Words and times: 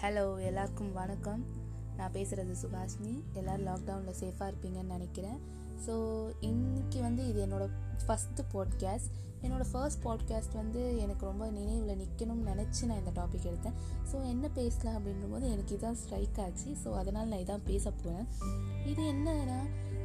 Hello 0.00 0.40
எல்லாருக்கும் 0.40 0.92
வணக்கம். 0.92 1.44
நான் 1.96 2.12
பேசுகிறது 2.12 2.54
சுபாஷினி. 2.62 3.22
எல்லோரும் 3.32 3.66
லாக்டவுனில் 3.66 4.18
சேஃபாக 4.20 4.50
இருப்பீங்கன்னு 4.50 4.94
நினைக்கிறேன். 4.96 5.38
ஸோ 5.86 5.94
இன்னைக்கு 6.40 7.00
வந்து 7.00 7.28
இது 7.28 7.46
என்னோடய 7.46 7.68
ஃபஸ்ட்டு 8.06 8.44
பாட்காஸ்ட் 8.52 9.10
என்னோடய 9.42 9.64
ஃபர்ஸ்ட் 9.72 10.04
பாட்காஸ்ட் 10.04 10.54
வந்து 10.54 10.98
எனக்கு 10.98 11.26
ரொம்ப 11.26 11.50
நினைவில் 11.50 11.98
நிற்கணும்னு 11.98 12.48
நினச்சி 12.50 12.84
நான் 12.84 12.98
இந்த 12.98 13.22
டாபிக் 13.22 13.48
எடுத்தேன். 13.50 13.78
ஸோ 14.12 14.28
என்ன 14.28 14.48
பேசலாம் 14.48 14.96
அப்படின்றபோது 14.98 15.50
எனக்கு 15.50 15.78
இதான் 15.78 15.98
ஸ்ட்ரைக் 16.02 16.40
ஆச்சு. 16.40 16.76
ஸோ 16.84 16.92
அதனால் 16.92 17.28
நான் 17.28 17.38
இதான் 17.38 17.64
பேச 17.64 17.90
போகிறேன் 17.90 18.26
இது 18.86 19.02
என்னன்னா 19.12 19.60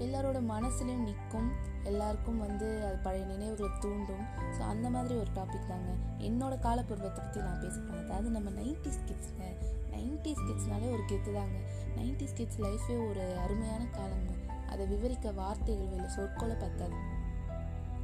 எல்லாரோட 0.06 0.40
மனசுலையும் 0.54 1.06
நிற்கும் 1.10 1.50
எல்லாருக்கும் 1.84 2.40
வந்து 2.46 2.68
அது 2.88 2.98
பழைய 3.06 3.26
நினைவுகளை 3.26 3.70
தூண்டும். 3.80 4.26
ஸோ 4.56 4.62
அந்த 4.74 4.88
மாதிரி 4.90 5.16
ஒரு 5.20 5.30
டாபிக் 5.36 5.70
தாங்க. 5.72 5.92
என்னோட 6.30 6.54
காலப்பருவத்தை 6.66 7.22
பற்றி 7.24 7.42
நான் 7.42 7.62
பேசுகிறேன் 7.64 8.04
அதாவது 8.04 8.30
நம்ம 8.30 8.50
நைன்டிஸ் 8.60 9.00
ஸ்கிட்ஸுங்க 9.02 9.46
நைன்டிஸ் 9.94 10.44
கிட்ஸ்னாலே 10.48 10.90
ஒரு 10.96 11.04
கெத்து 11.12 11.32
தாங்க. 11.34 11.58
நைன்டிஸ் 12.00 12.36
கிட்ஸ் 12.36 12.62
லைஃபே 12.66 12.98
ஒரு 13.10 13.24
அருமையான 13.44 13.84
காலங்க 13.98 14.34
அதை 14.72 14.86
விவரிக்க 14.88 15.32
வார்த்தைகள் 15.32 15.94
இல்லை 15.96 16.10
சொற்கொலை 16.10 16.56
பத்தாது 16.56 16.98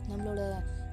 நம்மளோட 0.09 0.41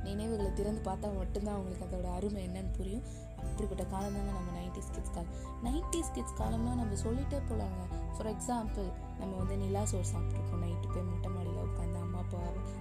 நினைவுகளை 0.03 0.53
திறந்து 0.53 0.81
பார்த்தா 0.91 1.09
மட்டும்தான் 1.17 1.55
அவங்களுக்கு 1.55 1.87
அதோட 1.89 2.07
அருமை 2.17 2.43
என்னன்னு 2.49 2.73
புரியும். 2.77 3.05
அப்படிப்பட்ட 3.49 3.85
காலம் 3.85 4.17
தாங்க 4.17 4.33
நம்ம 4.33 4.53
நைன்டிஸ் 4.59 4.93
கிட்ஸ் 4.95 5.15
காலம். 5.17 5.35
நைன்டிஸ் 5.67 6.13
கிட்ஸ் 6.15 6.39
காலம்னா 6.41 6.73
நம்ம 6.81 6.95
சொல்லிட்டே 7.05 7.39
போகலாங்க 7.49 7.81
ஃபார் 8.15 8.31
எக்ஸாம்பிள் 8.35 8.89
நம்ம 9.21 9.33
வந்து 9.37 9.57
நிலா 9.57 9.85
சோறு 9.85 10.09
சாப்பிட்ருக்கோம் 10.13 10.63
நைட்டு 10.65 10.89
போய் 10.95 11.07
மொட்டை 11.11 11.31
மாடியில் 11.31 11.63
உட்காந்து 11.67 11.99
அம்மா 12.01 12.19
அப்பா 12.19 12.41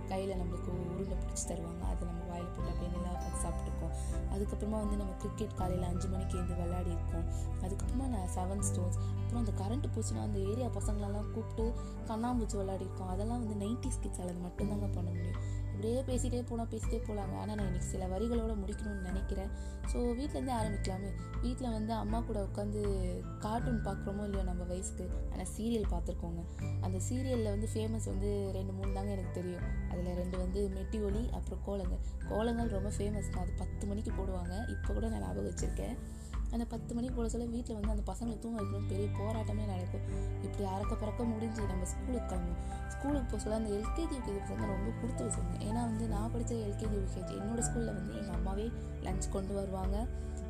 கையில் 0.09 0.39
நம்மளுக்கு 0.41 0.69
உருண்டை 0.71 1.15
பிடிச்சி 1.21 1.45
தருவாங்க. 1.49 1.83
அதை 1.91 2.01
நம்ம 2.07 2.21
வாயில் 2.31 2.49
போட்டு 2.55 2.71
அப்படியே 2.71 2.91
நிலா 2.95 3.11
உட்காந்து 3.15 3.41
சாப்பிட்ருக்கோம் 3.45 3.93
அதுக்கப்புறமா 4.33 4.77
வந்து 4.83 4.97
நம்ம 4.97 5.13
கிரிக்கெட் 5.17 5.55
காலையில் 5.55 5.87
அஞ்சு 5.91 6.07
மணிக்கு 6.07 6.37
எழுந்து 6.37 6.55
விளையாடி 6.55 6.91
இருக்கோம். 6.97 7.25
அதுக்கப்புறமா 7.63 8.07
நான் 8.15 8.29
செவன் 8.37 8.65
ஸ்டோன்ஸ் 8.69 8.99
அப்புறம் 9.19 9.41
அந்த 9.43 9.53
கரண்ட் 9.61 9.87
போச்சுன்னா 9.95 10.21
அந்த 10.21 10.39
ஏரியா 10.39 10.67
பசங்களெல்லாம் 10.67 11.31
கூப்பிட்டு 11.31 11.73
கண்ணாம்பூச்சி 12.07 12.57
விளையாடி 12.57 12.85
இருக்கோம். 12.87 13.07
அதெல்லாம் 13.07 13.47
வந்து 13.47 13.57
நைன்டிஸ் 13.65 14.01
கிட்ஸால் 14.03 14.25
அளவு 14.27 14.45
மட்டும்தாங்க 14.47 14.89
பண்ண 14.93 15.09
முடியும். 15.09 15.41
அப்படியே 15.79 15.99
பேசிகிட்டே 16.07 16.39
போனால் 16.47 16.69
பேசிட்டே 16.71 16.97
போகலாங்க 17.03 17.35
ஆனால் 17.41 17.57
நான் 17.57 17.67
இன்றைக்கி 17.69 17.89
சில 17.91 18.07
வரிகளோடு 18.13 18.55
முடிக்கணும்னு 18.61 19.05
நினைக்கிறேன். 19.09 19.51
ஸோ 19.91 19.97
வீட்டிலேருந்தே 20.17 20.53
ஆரம்பிக்கலாமே. 20.57 21.11
வீட்டில் 21.43 21.75
வந்து 21.75 21.93
அம்மா 21.99 22.19
கூட 22.29 22.39
உட்காந்து 22.47 22.81
கார்ட்டூன் 23.45 23.79
பார்க்குறோமோ 23.85 24.23
இல்லையோ 24.27 24.43
நம்ம 24.49 24.65
வயசுக்கு 24.71 25.05
ஆனால் 25.31 25.49
சீரியல் 25.53 25.87
பார்த்துருக்கோங்க 25.93 26.41
அந்த 26.85 26.97
சீரியலில் 27.07 27.51
வந்து 27.55 27.69
ஃபேமஸ் 27.73 28.07
வந்து 28.11 28.31
ரெண்டு 28.57 28.73
மூணு 28.77 28.91
தாங்க 28.97 29.11
எனக்கு 29.15 29.33
தெரியும். 29.39 29.65
அதில் 29.91 30.19
ரெண்டு 30.21 30.37
வந்து 30.43 30.61
மெட்டி 30.77 30.99
ஒலி 31.09 31.23
அப்புறம் 31.39 31.61
கோலங்கள் 31.67 32.03
கோலங்கள் 32.31 32.75
ரொம்ப 32.77 32.91
ஃபேமஸ் 32.97 33.31
தான். 33.35 33.43
அது 33.45 33.55
பத்து 33.63 33.87
மணிக்கு 33.91 34.13
போடுவாங்க. 34.19 34.53
இப்போ 34.75 34.89
கூட 34.97 35.05
நான் 35.13 35.25
ஞாபகம் 35.27 35.49
வச்சுருக்கேன். 35.51 35.95
அந்த 36.53 36.65
பத்து 36.73 36.91
மணிக்கு 36.97 37.15
போல 37.17 37.29
சொல்ல 37.33 37.45
வீட்டில் 37.55 37.77
வந்து 37.79 37.93
அந்த 37.95 38.03
பசங்களை 38.11 38.37
தூங்க 38.43 38.57
வைக்கணும் 38.59 38.87
பெரிய 38.91 39.07
போராட்டமே 39.19 39.65
நடக்கும் 39.71 40.05
இப்படி 40.45 40.63
அறக்க 40.75 40.93
பறக்க 41.01 41.23
முடிஞ்சு 41.31 41.61
நம்ம 41.71 41.87
ஸ்கூலுக்கு 41.91 42.29
கிளம்பும் 42.31 42.61
ஸ்கூலுக்கு 42.93 43.27
போக 43.31 43.39
சொல்ல 43.43 43.59
அந்த 43.59 43.71
எல்கேஜி 43.79 44.15
யூகேஜி 44.17 44.39
பசங்க 44.39 44.65
ரொம்ப 44.73 44.89
கொடுத்து 45.01 45.21
வச்சுருங்க 45.25 45.57
ஏன்னா 45.67 45.81
வந்து 45.91 46.07
நான் 46.13 46.31
படித்த 46.33 46.55
எல்கேஜி 46.69 46.97
யூகேஜி 47.01 47.33
என்னோடய 47.41 47.65
ஸ்கூலில் 47.67 47.93
வந்து 47.99 48.13
எங்கள் 48.21 48.37
அம்மாவே 48.39 48.65
லஞ்ச் 49.05 49.27
கொண்டு 49.35 49.53
வருவாங்க. 49.59 49.97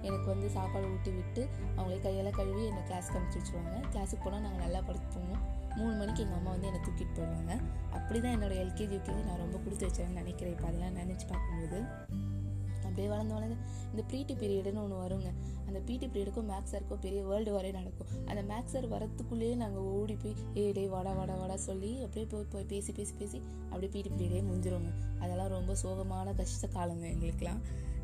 எனக்கு 0.07 0.27
வந்து 0.31 0.47
சாப்பாடு 0.55 0.89
ஊட்டி 0.93 1.11
விட்டு 1.15 1.41
அவங்களே 1.77 1.97
கையெல்லாம் 2.03 2.37
கழுவி 2.39 2.61
என்னை 2.69 2.83
கிளாஸ்க்கு 2.89 3.17
அனுப்பிச்சி 3.17 3.39
வச்சுருவாங்க. 3.39 3.75
கிளாஸுக்கு 3.93 4.23
போனால் 4.25 4.45
நாங்கள் 4.45 4.63
நல்லா 4.65 4.81
படித்து 4.89 5.21
மூணு 5.79 5.93
மணிக்கு 5.99 6.23
எங்கள் 6.25 6.39
அம்மா 6.39 6.51
வந்து 6.55 6.67
என்னை 6.69 6.81
தூக்கிட்டு 6.85 7.13
போயிடுவாங்க. 7.17 7.53
அப்படி 7.97 8.19
தான் 8.19 8.35
என்னோடய 8.37 8.63
எல்கேஜி 8.65 8.95
யூகேஜி 8.97 9.21
நான் 9.29 9.43
ரொம்ப 9.45 9.57
கொடுத்து 9.65 9.87
வச்சேன்னு 9.87 10.21
நினைக்கிறேன். 10.21 10.53
இப்போ 10.55 10.67
அதெல்லாம் 10.69 10.97
நினச்சி 11.01 11.27
பார்க்கும்போது. 11.33 11.79
அப்படியே 12.99 13.15
வளர்ந்து 13.15 13.35
வளர்ந்து 13.35 13.57
இந்த 13.91 14.01
ப்ரீட்டி 14.09 14.33
பீரியடுன்னு 14.39 14.79
ஒன்று 14.85 14.95
வருங்க. 15.01 15.29
அந்த 15.67 15.79
பிடி 15.87 16.07
பீரியடுக்கும் 16.13 16.47
மேக்ஸ் 16.51 16.71
சாருக்கும் 16.73 17.01
பெரிய 17.05 17.19
வேர்ல்டு 17.27 17.51
வரையும் 17.55 17.77
நடக்கும். 17.79 18.09
அந்த 18.29 18.41
மேக்ஸ் 18.49 18.73
சார் 18.73 18.87
வரத்துக்குள்ளேயே 18.93 19.53
நாங்கள் 19.61 19.85
ஓடி 19.97 20.15
போய் 20.23 20.33
ஏ 20.61 20.71
டே 20.77 20.83
வாடா 20.93 21.11
வாடா 21.19 21.35
வாடா 21.41 21.55
சொல்லி 21.67 21.91
அப்படியே 22.05 22.25
போய் 22.31 22.45
போய் 22.53 22.65
பேசி 22.71 22.91
பேசி 22.97 23.13
பேசி 23.19 23.39
அப்படியே 23.69 23.91
பிடி 23.95 24.09
பீரியடே 24.19 24.41
முடிஞ்சிருவோங்க 24.47 24.91
அதெல்லாம் 25.21 25.51
ரொம்ப 25.55 25.75
சோகமான 25.83 26.33
கஷ்ட 26.39 26.67
காலங்க 26.77 27.05
எங்களுக்கெலாம் 27.13 27.61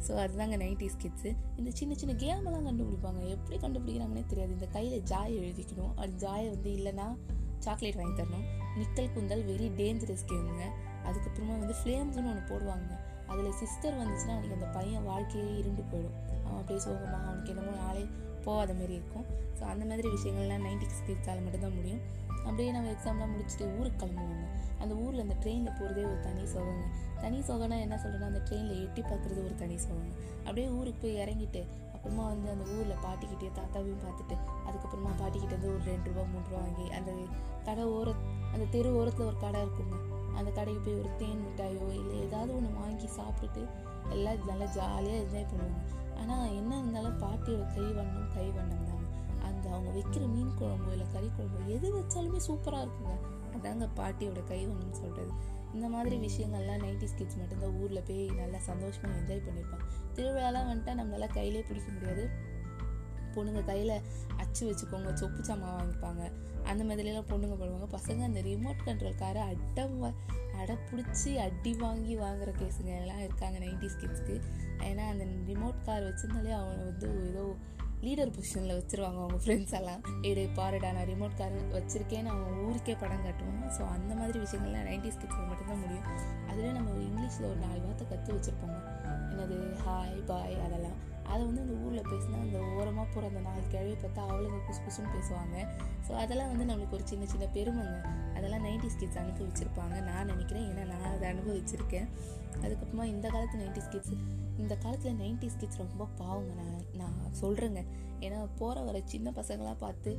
ஸோ 0.07 0.13
அதுதாங்க 0.23 0.57
நைன்டிஸ் 0.63 0.97
கிட்ஸு 1.03 1.29
இந்த 1.59 1.69
சின்ன 1.79 1.94
சின்ன 2.01 2.16
கேமெல்லாம் 2.23 2.67
கண்டுபிடிப்பாங்க. 2.69 3.22
எப்படி 3.35 3.57
கண்டுபிடிக்கிறாங்கன்னே 3.66 4.25
தெரியாது. 4.25 4.53
இந்த 4.53 4.67
கையில் 4.75 5.03
ஜாய் 5.11 5.35
எழுதிக்கணும். 5.41 5.94
அது 5.95 6.13
ஜாயை 6.25 6.47
வந்து 6.55 6.72
இல்லைன்னா 6.78 7.07
சாக்லேட் 7.66 8.00
வாங்கி 8.01 8.16
தரணும். 8.22 8.45
நிக்கல் 8.79 9.13
குந்தல் 9.16 9.44
வெரி 9.51 9.67
டேஞ்சரஸ் 9.81 10.25
கேமுங்க 10.31 10.66
அதுக்கப்புறமா 11.07 11.53
வந்து 11.59 11.75
ஃப்ளேம்ஸ்னு 11.81 12.29
ஒன்று 12.31 12.44
போடுவாங்க. 12.51 12.94
அதில் 13.31 13.57
சிஸ்டர் 13.61 13.97
வந்துச்சுன்னா 14.01 14.33
அன்றைக்கி 14.35 14.57
அந்த 14.59 14.69
பையன் 14.77 15.07
வாழ்க்கையே 15.11 15.51
இருண்டு 15.61 15.83
போயிடும். 15.91 16.17
அவன் 16.45 16.59
அப்படியே 16.59 16.79
சோகமாக 16.85 17.23
அவனுக்கு 17.27 17.51
என்னமோ 17.53 17.73
நாளே 17.83 18.03
போகாத 18.45 18.71
மாதிரி 18.79 18.93
இருக்கும். 18.99 19.25
ஸோ 19.57 19.63
அந்த 19.73 19.83
மாதிரி 19.89 20.07
விஷயங்கள்லாம் 20.15 20.65
நைன்டி 20.67 20.87
கிட்ஸால் 21.07 21.43
மட்டும்தான் 21.45 21.77
முடியும். 21.77 22.03
அப்படியே 22.45 22.71
நம்ம 22.71 22.89
எக்ஸாம்லாம் 22.95 23.31
முடிச்சுட்டு 23.33 23.67
ஊருக்கு 23.77 23.99
கிளம்புவாங்க. 24.01 24.45
அந்த 24.81 24.93
ஊரில் 25.03 25.23
அந்த 25.23 25.35
ட்ரெயினில் 25.43 25.75
போகிறதே 25.79 26.03
ஒரு 26.11 26.19
தனி 26.27 26.43
சோகங்க. 26.53 26.85
தனி 27.23 27.37
சோகம்னா 27.47 27.77
என்ன 27.85 27.95
சொல்கிறேன்னா 28.03 28.29
அந்த 28.31 28.41
ட்ரெயினில் 28.47 28.81
எட்டி 28.83 29.01
பார்க்குறது 29.01 29.39
ஒரு 29.47 29.55
தனி 29.61 29.77
சோகங்க. 29.85 30.13
அப்படியே 30.45 30.67
ஊருக்கு 30.77 31.01
போய் 31.03 31.19
இறங்கிட்டு 31.23 31.61
அப்புறமா 31.95 32.23
வந்து 32.33 32.49
அந்த 32.53 32.65
ஊரில் 32.75 33.01
பாட்டிக்கிட்டே 33.05 33.49
தாத்தாவையும் 33.59 34.03
பார்த்துட்டு 34.05 34.35
அதுக்கப்புறமா 34.67 35.11
பாட்டிக்கிட்டே 35.21 35.55
வந்து 35.57 35.71
ஒரு 35.75 35.83
ரெண்டு 35.91 36.09
ரூபா 36.11 36.25
மூணு 36.33 36.45
ரூபா 36.49 36.59
வாங்கி 36.65 36.85
அந்த 36.97 37.11
கடை 37.69 37.85
ஓர 37.95 38.09
அந்த 38.53 38.65
தெரு 38.75 38.89
ஓரத்தில் 38.99 39.29
ஒரு 39.31 39.37
கடை 39.45 39.61
இருக்குங்க. 39.65 39.95
அந்த 40.38 40.50
கடைக்கு 40.57 40.81
போய் 40.85 41.00
ஒரு 41.01 41.12
தேன் 41.22 41.44
மிட்டாயோ 41.46 41.85
இல்லை 42.00 42.16
ஏதாவது 42.25 42.51
ஒன்று 42.57 42.72
வாங்கி 42.81 43.07
சாப்பிட்டுட்டு 43.19 43.63
எல்லாம் 44.16 44.47
நல்லா 44.50 44.68
ஜாலியாக 44.78 45.22
என்ஜாய் 45.23 45.50
பண்ணுவாங்க. 45.51 45.81
ஆனால் 46.22 46.51
என்ன 46.59 46.72
இருந்தாலும் 46.81 47.18
பாட்டியோட 47.23 47.63
கை 47.75 47.88
வண்ணம் 47.97 48.29
கை 48.35 48.47
வண்ணம் 48.57 48.85
தாங்க. 48.90 49.07
அந்த 49.47 49.66
அவங்க 49.73 49.90
வைக்கிற 49.97 50.23
மீன் 50.35 50.56
குழம்பு 50.59 50.90
இல்லை 50.96 51.07
கறி 51.13 51.29
குழம்பு 51.38 51.59
எது 51.75 51.88
வச்சாலுமே 51.97 52.41
சூப்பராக 52.47 52.85
இருக்குங்க. 52.85 53.16
அதாங்க 53.57 53.85
பாட்டியோட 54.00 54.40
கை 54.51 54.62
வண்ணம் 54.69 55.00
சொல்கிறது 55.01 55.31
இந்த 55.75 55.88
மாதிரி 55.94 56.16
விஷயங்கள்லாம் 56.25 56.84
நைன்டிஸ் 56.85 57.16
கிட்ஸ் 57.19 57.40
மட்டும்தான் 57.40 57.78
ஊரில் 57.81 58.06
போய் 58.09 58.23
நல்லா 58.41 58.59
சந்தோஷமாக 58.67 59.17
என்ஜாய் 59.22 59.46
பண்ணியிருப்பாங்க 59.47 59.88
திருவிழாலாம் 60.17 60.67
வந்துட்டால் 60.69 61.00
நம்மளால 61.02 61.28
கையிலே 61.38 61.63
பிடிக்க 61.69 61.90
முடியாது. 61.96 62.25
பொண்ணுங்க 63.35 63.63
கையில் 63.63 63.96
அச்சு 64.38 64.62
வச்சுக்கோங்க 64.69 65.13
சொப்பு 65.13 65.44
சாமான் 65.44 65.78
வாங்கிப்பாங்க. 65.79 66.31
அந்த 66.72 66.84
மாதிரிலாம் 66.84 67.29
பொண்ணுங்க 67.31 67.56
பண்ணுவாங்க. 67.62 67.88
பசங்க 67.97 68.22
அந்த 68.23 68.41
ரிமோட் 68.41 68.85
கண்ட்ரோல் 68.85 69.22
காரை 69.23 69.41
அடம் 69.41 70.16
அடை 70.62 70.75
பிடிச்சி 70.90 71.35
அடி 71.35 71.73
வாங்கி 71.73 72.18
வாங்குற 72.18 72.50
கேஸுங்க 72.59 72.91
எல்லாம் 73.01 73.19
இருக்காங்க 73.19 73.57
நைன்டிஸ் 73.59 73.97
கிட்ஸ்க்கு 74.01 74.35
ஏன்னா 74.90 75.03
அந்த 75.13 75.25
ரிமோட் 75.47 75.85
கார் 75.85 76.03
வச்சிருந்தாலே 76.03 76.51
அவங்க 76.51 76.84
வந்து 76.84 77.09
ஏதோ 77.29 77.56
லீடர் 78.03 78.31
பொசிஷனில் 78.35 78.78
வச்சுருவாங்க 78.78 79.19
அவங்க 79.23 79.38
ஃப்ரெண்ட்ஸ் 79.44 79.75
எல்லாம். 79.79 80.02
இடு 80.22 80.50
பாருடா 80.56 80.91
நான் 80.91 81.07
ரிமோட் 81.07 81.38
கார் 81.38 81.56
வச்சுருக்கேன்னு 81.75 82.31
அவங்க 82.34 82.62
ஊருக்கே 82.66 82.96
படம் 82.96 83.23
காட்டுவாங்க. 83.25 83.67
ஸோ 83.78 83.81
அந்த 83.88 84.16
மாதிரி 84.16 84.40
விஷயங்கள்லாம் 84.40 84.88
நைன்டிஸ் 84.90 85.19
கிட்ஸில் 85.22 85.50
மட்டும்தான் 85.52 85.81
முடியும். 85.81 86.07
அதில் 86.50 86.72
நம்ம 86.72 86.90
இங்கிலீஷில் 86.90 87.50
ஒரு 87.50 87.56
நாலு 87.56 87.81
வார்த்தை 87.81 88.07
கற்று 88.07 88.34
வச்சுருப்போங்க. 88.34 88.79
என்னது? 89.31 89.57
ஹாய் 89.85 90.25
பாய் 90.25 90.57
அதெல்லாம். 90.66 91.00
ஓரமாக 93.15 93.27
போகிற 93.27 93.29
அந்த 93.31 93.41
நாலு 93.49 93.63
கிழவி 93.73 93.93
பார்த்தா 94.03 94.21
அவளுங்க 94.29 94.57
குசு 94.67 94.79
குசுன்னு 94.85 95.11
பேசுவாங்க. 95.15 95.55
ஸோ 96.07 96.11
அதெல்லாம் 96.23 96.49
வந்து 96.51 96.65
நம்மளுக்கு 96.69 96.97
ஒரு 96.97 97.05
சின்ன 97.11 97.25
சின்ன 97.33 97.45
பெருமைங்க. 97.55 97.97
அதெல்லாம் 98.37 98.63
நைன்டிஸ் 98.67 98.97
கிட்ஸ் 99.01 99.19
அனுபவிச்சிருப்பாங்க. 99.21 99.95
நான் 100.09 100.29
நினைக்கிறேன். 100.31 100.65
ஏன்னா 100.71 100.83
நான் 100.93 101.11
அதை 101.11 101.25
அனுபவிச்சிருக்கேன். 101.33 102.07
அதுக்கப்புறமா 102.63 103.05
இந்த 103.13 103.27
காலத்து 103.35 103.61
நைன்டிஸ் 103.63 103.91
கிட்ஸ் 103.93 104.15
இந்த 104.63 104.73
காலத்தில் 104.83 105.17
நைன்டிஸ் 105.23 105.57
கிட்ஸ் 105.61 105.81
ரொம்ப 105.83 106.03
பாவங்க. 106.19 106.51
நான் 106.59 107.15
நான் 107.21 107.33
சொல்கிறேங்க 107.41 107.81
ஏன்னா 108.25 108.37
போகிற 108.59 108.83
வர 108.87 108.97
சின்ன 109.13 109.31
பசங்களாம் 109.39 109.81
பார்த்து 109.85 110.11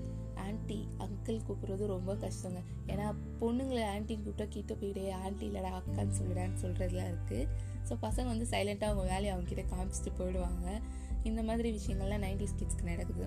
ஆன்ட்டி 0.47 0.81
அங்கிள் 1.05 1.39
கூப்பிட்றது 1.47 1.85
ரொம்ப 1.95 2.13
கஷ்டங்க. 2.25 2.61
ஏன்னா 2.93 3.07
பொண்ணுங்களை 3.41 3.85
ஆன்ட்டின்னு 3.95 4.25
கூப்பிட்டா 4.27 4.49
கிட்ட 4.57 4.75
போயிடு 4.83 5.05
ஆன்ட்டி 5.25 5.47
இல்லைடா 5.51 5.73
அக்கான்னு 5.81 6.19
சொல்லிடான்னு 6.21 6.63
சொல்கிறதுலாம் 6.65 7.11
இருக்குது 7.13 7.75
ஸோ 7.89 7.95
பசங்க 8.03 8.27
வந்து 8.27 8.47
சைலண்ட்டாக 8.51 8.91
அவங்க 8.91 9.05
வேலையை 9.13 9.33
அவங்ககிட்ட 9.35 9.65
காமிச்சிட்டு 9.73 10.13
போயிடுவாங்க. 10.19 10.67
இந்த 11.23 11.43
மாதிரி 11.43 11.69
விஷயங்கள்லாம் 11.79 12.25
நைன்டிஸ் 12.27 12.57
கிட்ஸ்க்கு 12.59 12.91
நடக்குது. 12.93 13.27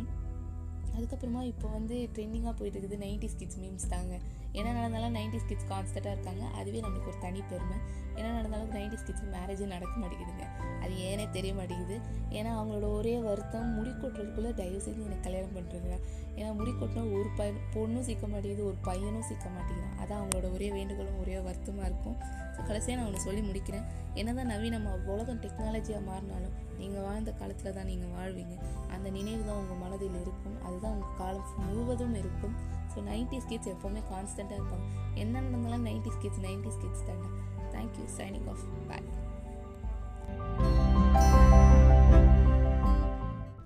அதுக்கப்புறமா 0.95 1.41
இப்போ 1.43 1.67
வந்து 1.67 2.09
ட்ரெண்டிங்காக 2.13 2.53
போயிட்டு 2.59 2.79
இருக்குது 2.79 3.03
நைன்டிஸ் 3.05 3.37
கிட்ஸ் 3.37 3.59
மீம்ஸ் 3.59 3.89
தாங்க. 3.89 4.13
என்ன 4.57 4.69
நடந்தாலும் 4.77 5.15
நைன்டிஸ் 5.17 5.47
கிட்ஸ் 5.49 5.67
கான்ஸ்டண்ட்டாக 5.71 6.13
இருக்காங்க. 6.15 6.43
அதுவே 6.59 6.79
நம்மளுக்கு 6.85 7.11
ஒரு 7.11 7.19
தனி 7.25 7.41
பெருமை. 7.51 7.77
என்ன 8.19 8.29
நடந்தாலும் 8.37 8.71
நைன்டி 8.77 8.97
கிட்ஸ் 9.07 9.25
மேரேஜ் 9.35 9.61
நடக்க 9.73 9.93
மாட்டேங்குதுங்க. 10.01 10.45
அது 10.83 10.93
ஏனே 11.09 11.25
தெரிய 11.35 11.51
மாட்டேங்குது. 11.59 11.97
ஏன்னா 12.37 12.49
அவங்களோட 12.57 12.87
ஒரே 12.99 13.13
வருத்தம் 13.27 13.69
முடி 13.77 13.91
கொட்டுறதுக்குள்ளே 13.91 14.51
தயவு 14.61 14.81
செய்து 14.85 15.05
எனக்கு 15.09 15.25
கல்யாணம் 15.27 15.55
பண்ணுறதுங்க 15.57 15.97
ஏன்னா 16.39 16.49
முடி 16.59 16.71
கொட்டினா 16.71 17.03
ஒரு 17.17 17.29
பையன் 17.37 17.61
பொண்ணும் 17.75 18.05
சிக்க 18.09 18.25
மாட்டேங்குது 18.33 18.65
ஒரு 18.69 18.77
பையனும் 18.87 19.27
சிக்க 19.29 19.45
மாட்டேங்கிறான். 19.55 19.95
அதான் 20.01 20.19
அவங்களோட 20.21 20.47
ஒரே 20.55 20.67
வேண்டுகோளும் 20.77 21.19
ஒரே 21.23 21.37
வருத்தமாக 21.47 21.89
இருக்கும். 21.91 22.17
ஸோ 22.55 22.59
கடைசியாக 22.69 22.97
நான் 22.99 23.07
ஒன்று 23.09 23.25
சொல்லி 23.27 23.41
முடிக்கிறேன். 23.49 23.85
என்னதான் 24.19 24.51
நவீனமாக 24.53 25.13
உலகம் 25.13 25.41
டெக்னாலஜியாக 25.45 26.01
மாறினாலும் 26.09 26.55
நீங்கள் 26.79 27.05
வாழ்ந்த 27.07 27.31
காலத்தில் 27.41 27.75
தான் 27.77 27.89
நீங்கள் 27.91 28.13
வாழ்வீங்க. 28.17 28.57
அந்த 28.95 29.09
நினைவு 29.09 29.43
தான் 29.49 29.59
உங்கள் 29.63 29.81
மனதில் 29.85 30.19
இருக்கும். 30.25 30.57
அதுதான் 30.67 30.93
உங்கள் 30.97 31.17
காலம் 31.21 31.47
முழுவதும் 31.67 32.15
இருக்கும். 32.23 32.55
ஸோ 32.99 33.03
நைன்டிஸ் 33.03 33.45
கிட்ஸ் 33.47 33.67
எப்போவுமே 33.67 34.01
கான்ஸ்டண்ட்டாக 34.11 34.57
இருப்பாங்க. 34.59 34.85
என்ன 35.15 35.41
நடந்தாலும் 35.41 35.85
நைன்டிஸ் 35.85 36.17
கிட்ஸ் 36.19 36.39
நைன்டிஸ் 36.39 36.79
கிட்ஸ் 36.79 37.03
தாண்டா 37.07 37.29
thank you 37.73 38.05
signing 38.17 38.47
off 38.49 38.63
bye 38.87 39.05